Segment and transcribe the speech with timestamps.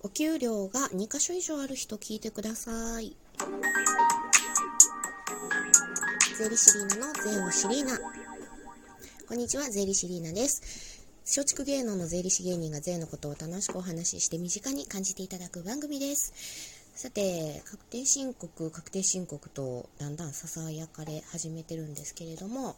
[0.00, 3.16] お給料が2箇所以上ある人聞いてください。
[6.38, 7.98] 税理士リーナの税をシリーナ。
[9.26, 11.02] こんにちは、税理士リーナです。
[11.26, 16.32] 松竹芸能の税理士芸人が税のことを楽しくお話しして身近に感じていただく番組です。
[16.94, 22.76] さて、確定申告、確定申告とだんだんささやかれ始めてるんですけれども、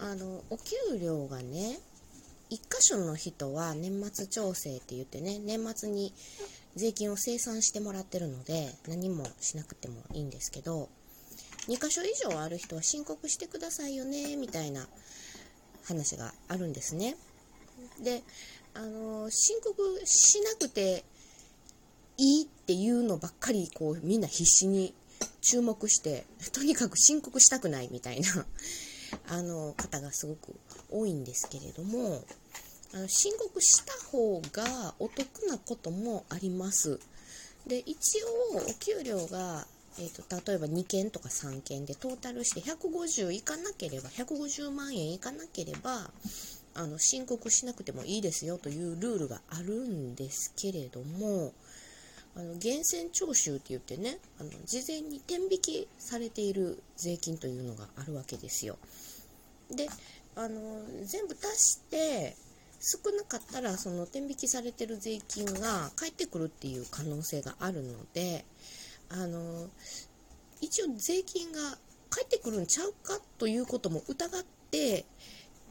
[0.00, 1.78] あの、お給料がね、
[2.52, 6.12] 1箇所の人は年末調整って言ってね、年末に
[6.76, 10.90] 税金を生産してもらってるので、何もしなくてもいいんですけど、
[11.68, 14.86] 2箇所以上ある人は申告してくださいよね、みたいな
[15.84, 17.16] 話があるんですね。
[18.04, 18.22] で、
[18.74, 21.04] あの、申告しなくて
[22.18, 24.92] いいっていうのばっかり、こう、みんな必死に
[25.40, 28.44] 注目して、とにかく申告したくないみたいな
[29.28, 30.54] あの方がすごく
[30.90, 32.24] 多いんですけれども
[32.94, 36.98] あの申告した方がお得なこともあります
[37.66, 39.66] で一応お給料が、
[39.98, 46.10] えーと、例えば2件とか3件でトータルして150いかなければ150万円いかなければ
[46.74, 51.52] あの申告しなくてもいいですよというルールがあるんですけれども
[52.34, 58.78] あの源泉徴収って言ってねあの事前に天引きされている税金というのがあるわけですよ。
[59.70, 59.88] で
[60.34, 62.36] あの全部足して
[62.84, 68.44] 少なかったらその天引きされてる税金が返ってくるっていう可能性があるので
[69.08, 69.68] あの
[70.60, 71.60] 一応税金が
[72.10, 75.04] 返ってくるんちゃうかということも疑って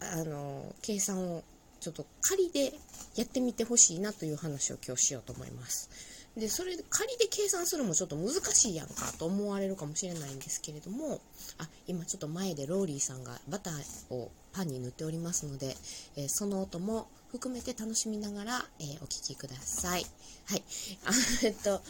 [0.00, 1.44] あの計算を
[1.78, 2.72] ちょっと仮で
[3.14, 6.15] やってみてほしいなという話を今日しようと思います。
[6.36, 11.20] で、それ仮で計算するもちょっと難しいやんかと思われるかもしれないんですけれども、
[11.58, 15.74] あ、今ちょっと前でローリーさんがバターをパンに塗っておりますので、
[16.16, 20.06] えー、その音も含めて楽しみながら、えー、お聴きください。
[20.46, 20.62] はい。
[21.06, 21.10] あ
[21.42, 21.80] えっと、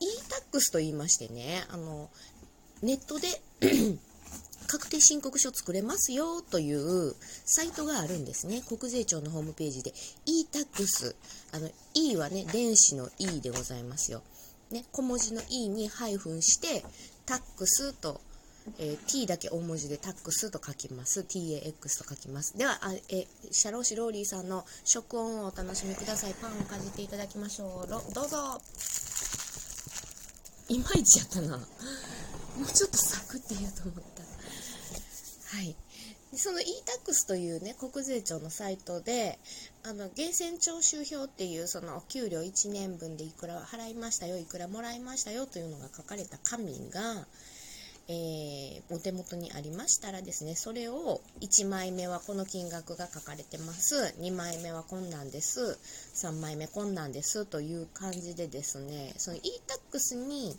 [0.00, 2.10] e-tax と言いましてね、あの、
[2.82, 3.28] ネットで
[4.66, 7.14] 確定申告書作れますよという
[7.44, 8.62] サイトがあるんですね。
[8.66, 9.92] 国税庁のホームページで
[10.24, 11.14] e-tax。
[11.52, 14.22] あの、e はね、電子の e でございますよ。
[14.70, 16.84] ね、小文字の e にハイフンして、
[17.26, 18.20] タックスと、
[18.78, 21.20] えー、t だけ大文字でタックスと書きます。
[21.20, 22.56] tax と書きます。
[22.56, 26.34] では、あえシャローシローリーさんの食音をお楽しみください。
[26.40, 27.88] パンをかじっていただきましょう。
[28.14, 28.60] どうぞ。
[30.68, 31.60] いまいちやったな。
[32.56, 34.22] もうちょっとサクって言うと思った。
[35.56, 35.74] はい。
[36.32, 39.38] でその e-tax というね、国税庁のサイトで、
[39.84, 47.26] あの、源泉徴収表っていう、そのお給料1年分でいくら払いましたよ、いくらもらいましたよというのが書かれた紙が、
[48.08, 55.78] えー、お手元にありましたらですね、それを1枚目はこの金額が書かれてます、2枚目はこんなんです、
[56.14, 60.56] 3枚目こんなんですという感じでですね、その e-tax に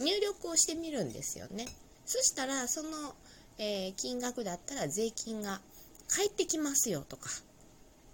[0.00, 1.66] 入力をしてみるんですよね。
[2.04, 3.14] そしたら、その
[3.62, 5.60] えー、金額だったら税金が
[6.08, 7.28] 返ってきますよとか、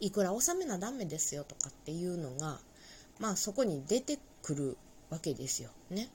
[0.01, 2.59] いくら納めなダメですよとかっていうのが、
[3.21, 4.77] まあそこに出てくる
[5.09, 5.71] わけですよ。
[5.89, 6.09] ね。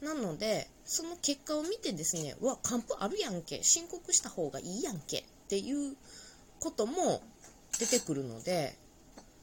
[0.00, 5.94] なので、その結果を見てですね、うわ、還付あるやんけ、申告した方がいいやんけっていう
[6.58, 7.20] ことも
[7.78, 8.78] 出てくるので、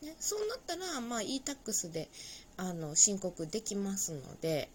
[0.02, 2.10] ね、そうなったら、まあ e-tax で
[2.58, 4.70] あの申告できますので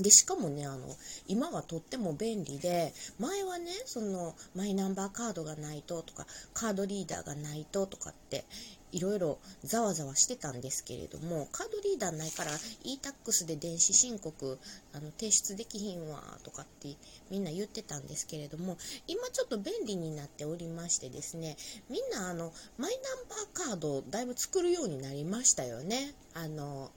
[0.00, 0.96] で、しかもね、あの、
[1.26, 8.44] 今はとっても便利で、前はね、その、マイナンバーカードがないととか、カードリーダーがないととかって、
[8.92, 12.50] いろいろざわざわしてたんですけれども、カードリーダーないから
[12.82, 14.58] e-tax で電子申告
[14.92, 16.96] あの提出できひんわとかって
[17.30, 21.56] みんな言ってたんですけれども、今ちょっと便利になっておりましてですね、
[21.88, 26.14] みんなあの、マイナンバーカードをだいぶ作るようになりましたよね。
[26.34, 26.90] あの、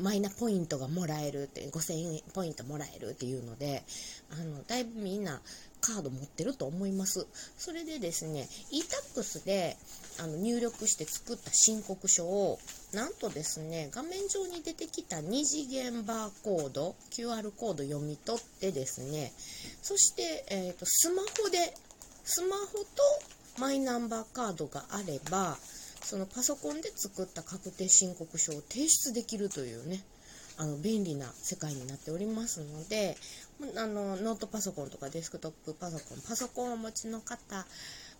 [0.00, 3.82] マイナポイントがもらえるって5000円ポイントもらえるっていうので
[4.30, 5.40] あのだいぶみんな
[5.80, 7.26] カード持ってると思います。
[7.58, 9.76] それでですね e-tax で
[10.20, 12.58] あの入力して作った申告書を
[12.92, 19.32] なんとですね画面上に出てきた2次元バーコード QR コード読み取ってですね
[19.82, 21.58] そして、えーとスマホで
[22.24, 25.58] スマホとマイナンバーカードがあれば
[26.02, 30.02] そのパソコンで作った確定申告書を提出できるというね、
[30.58, 33.16] あの便利な世界になっておりますので、
[33.76, 37.64] あのノートパソコンとかデスクトップパソコン、パソコンをお持ちの方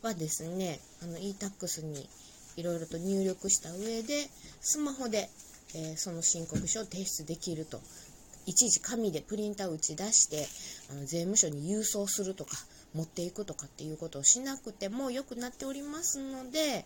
[0.03, 2.09] はですね、あの e-tax に
[2.57, 4.29] いろいろと入力した上で、
[4.61, 5.29] スマホで、
[5.75, 7.81] えー、その申告書を提出できると。
[8.45, 10.49] 一時紙でプリンター打ち出して、
[10.91, 12.57] あの税務署に郵送するとか、
[12.95, 16.85] 持っていくとかっていうことをしなくても良くなっておりますので、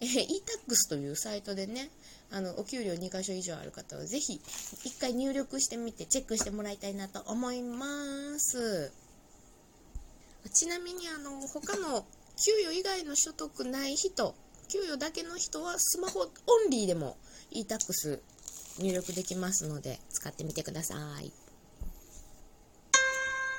[0.00, 1.90] えー、e-tax というサイトでね、
[2.30, 4.40] あの、お給料2箇所以上ある方はぜひ
[4.84, 7.86] 1回入力してみてチェックしてもらいたいなと思いま
[8.38, 8.92] す。
[10.52, 12.04] ちなみにあの、他の
[12.36, 14.34] 給与以外の所得ない人、
[14.68, 16.24] 給与だけの人はスマホオ
[16.66, 17.16] ンリーでも
[17.50, 18.20] e-tax
[18.78, 21.32] 入力できますので使ってみてください。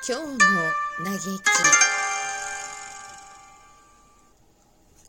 [0.07, 1.21] 今日の嘆き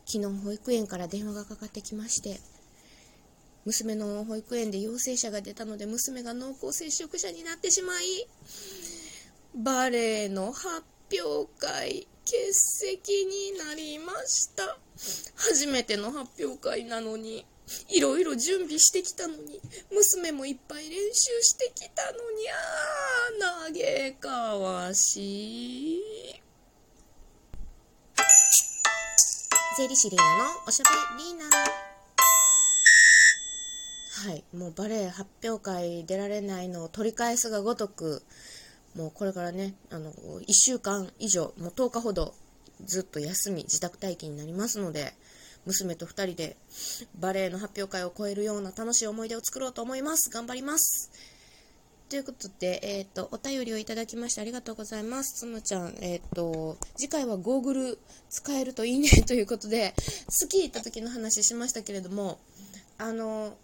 [0.05, 2.39] 昨日保育園から電話がかかってきまして
[3.65, 8.05] 娘の保育園で陽性者が出たので娘が濃厚接触者になってしまい
[9.55, 14.77] バレエの発表会欠席になりました。
[15.35, 17.43] 初めての発表会なのに。
[17.89, 19.59] いろいろ準備してきたのに、
[19.91, 26.03] 娘もいっぱい練習してきたのに、あー、げかわしい。
[29.77, 31.45] 税理士リーナのおしゃべりーナ。
[34.29, 38.21] はい、もうバレエ発表会出られないのを取り返すがごとく、
[38.95, 42.33] もうこれからね、あの、1週間以上、もう10日ほど
[42.83, 45.13] ずっと休み、自宅待機になりますので、
[45.65, 46.57] 娘と2人で
[47.19, 50.29] バレエの発表会を超えるような楽しい思い出を作ろうと思います。
[50.29, 51.11] 頑張ります。
[52.09, 55.41] ということで、えっ、ー、と、お便りをいただきましてありがとうございます。
[55.41, 57.99] つむちゃん、えっ、ー、と、次回はゴーグル
[58.31, 59.93] 使えるといいねということで、
[60.27, 62.39] スキー行った時の話しましたけれども、
[62.97, 63.55] あの、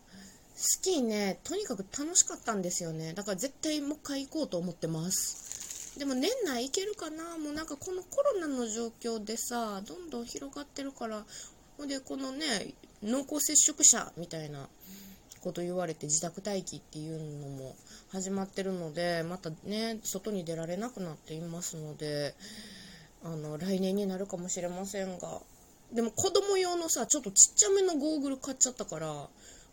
[0.55, 3.13] スキーね、とにかく楽しかったんですよね。
[3.13, 5.97] だから絶対もう一回行こうと思ってます。
[5.97, 7.37] でも年内行けるかな？
[7.37, 11.25] もうなんかこのコロナの状況でさ、どんどん広がってるから、
[11.77, 12.73] ほんで、このね、
[13.03, 14.67] 濃厚接触者みたいな
[15.41, 17.75] こと言われて自宅待機っていうのも
[18.09, 22.33] 始まってるので、またね、外に出られなくなっていますので、
[23.23, 25.41] あの、来年になるかもしれませんが、
[25.93, 29.27] でも子供用のさ、ちょっとちっちゃめのゴーグル買っちゃったから、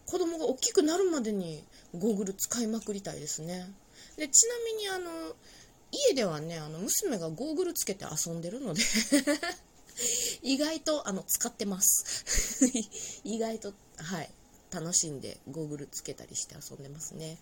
[0.06, 1.64] 子供が大きくなるまでに
[1.96, 3.66] ゴーグル使いまくりたいですね。
[4.16, 5.34] で、ちなみにあの、
[5.90, 8.82] 家ではね、あの、娘がゴーグルつけて遊んでるので
[10.43, 12.67] 意外とあの使ってます。
[13.25, 14.31] 意外とはい
[14.71, 17.39] 楽しんでゴーグルつけたりして遊んでますね。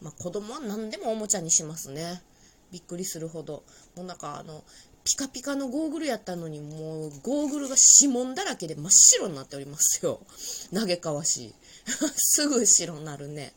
[0.00, 2.22] まあ子供は何でもおもちゃにしますね。
[2.70, 3.64] びっくりするほど。
[3.94, 4.64] もうなんかあの
[5.04, 10.20] ピカピカのゴーグルやったのにもうゴーグルが指紋だらけで真っ白になっておりますよ。
[10.72, 11.54] 嘆かわし
[12.16, 13.52] すぐ白になるね。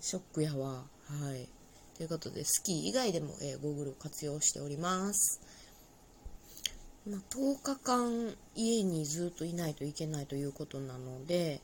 [0.00, 0.86] ショックやわ。
[1.06, 1.48] はい。
[1.96, 5.40] ということでスキー以外でも、えー、ゴーグルを活用しております。
[7.08, 11.60] まあ、10日間家にずっといないといけないということなので、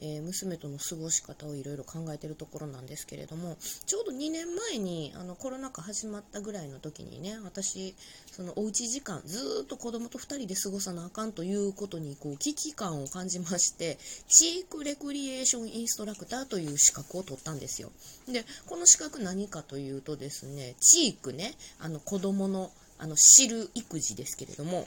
[0.00, 7.94] えー、娘との過ごし方をいろいろ考えてるところなんですけれどもちょうど2年前にあのコロナ禍始まったぐらいの時にね私
[8.30, 13.98] そのおうち時間ずっと子供と2人で過ごさなあかんということにこう危機感を感じまして
[14.28, 17.90] チークレクリエーションインストラクターという資格を取ったんですよ。
[18.26, 24.86] でこの資格何かというとですねチークねあの子供のあの知る育児ですけれども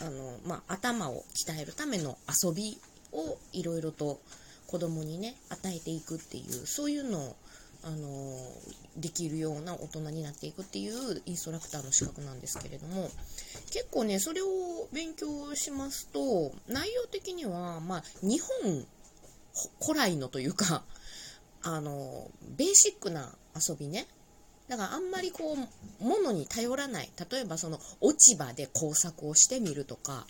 [0.00, 2.78] あの、まあ、頭を鍛えるための遊び
[3.12, 4.20] をいろいろと
[4.66, 7.36] 子供にね与えていくっていうそういうのを
[7.82, 8.36] あの
[8.96, 13.10] できるような大人になっていくっていうインストラクターの資格なんですけれども
[13.72, 14.46] 結構ねそれを
[14.92, 18.84] 勉強しますと内容的には、まあ、日本
[19.82, 20.82] 古来のというか
[21.62, 24.06] あのベーシックな遊びね
[24.70, 27.10] だからあんまりこう物に頼らない。
[27.30, 30.24] 例えばその落ち葉で工作をしてみるとか。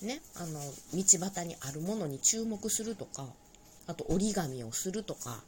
[0.00, 0.58] ねあの
[0.94, 3.26] 道端にあるものに注目するとか。
[3.86, 5.44] あと折り紙をするとか。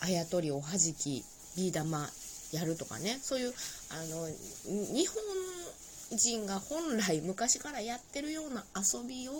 [0.00, 1.22] あやとりおはじき
[1.54, 2.08] ビー玉
[2.52, 3.18] やるとかね。
[3.22, 3.52] そういう
[3.90, 4.26] あの
[4.94, 5.16] 日本
[6.16, 9.32] 人が本来昔からやってるような遊びを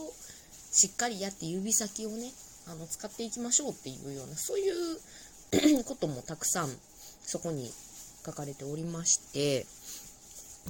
[0.73, 2.33] しっかりやって指先をね
[2.69, 6.77] あの使っていきましょうっていうようなそういう こともたくさん
[7.23, 7.71] そこに
[8.25, 9.67] 書かれておりまして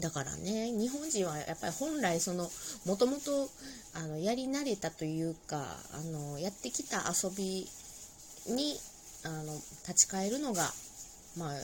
[0.01, 2.49] だからね日本人はやっぱり本来その
[2.87, 3.49] もともと
[3.95, 7.67] あのやり慣れたというかあのやってきた遊び
[8.55, 8.77] に
[9.25, 9.55] あの
[9.87, 10.71] 立ち返るのが
[11.37, 11.55] まあ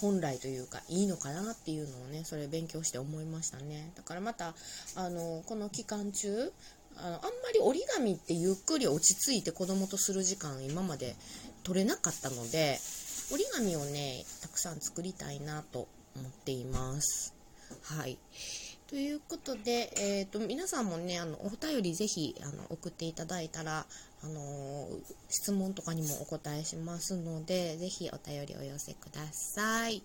[0.00, 3.90] 本来というかいいのかなっていうのをねそれ勉強して思いましたね。
[3.96, 4.54] だからまた
[4.96, 6.52] あのこの期間中
[6.96, 11.16] あのあんまり折り紙ってゆっくり落ち着いて子供とする時間今まで
[11.62, 12.78] 取れなかったので
[13.32, 17.34] 折り紙をね、たくさん作りたいなと思っています。
[17.82, 18.18] はい。
[18.86, 23.86] ということで、えーと、皆さんもねあのお便りぜひあの送っていただいたら、
[24.22, 24.88] あのー、
[25.28, 30.02] 質問とかにもお答えしますのでぜひお便りお寄せください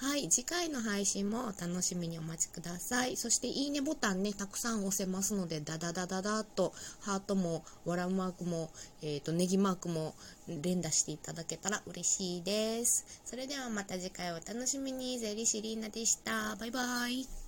[0.00, 3.16] はい、次回の配信もお楽しみにお待ちください。
[3.16, 8.70] そして、いいねボタンね、たくさん押せますので、ダダダダダと、ハートも、笑うマークも、
[9.02, 10.14] えっ、ー、と、ネギマークも
[10.46, 13.20] 連打していただけたら嬉しいです。
[13.24, 15.18] それではまた次回お楽しみに。
[15.18, 16.54] ゼリシリーナでした。
[16.54, 17.47] バイバイ。